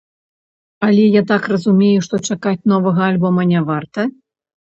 [0.87, 4.09] Але, я так разумею, што чакаць новага альбома не варта?